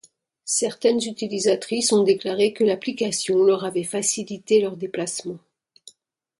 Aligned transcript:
Certaines 0.47 0.97
utilisatrices 1.03 1.91
ont 1.93 2.01
déclaré 2.03 2.53
que 2.53 2.63
l'application 2.63 3.43
leur 3.43 3.65
avait 3.65 3.83
facilité 3.83 4.59
leurs 4.59 4.75
déplacements. 4.75 5.37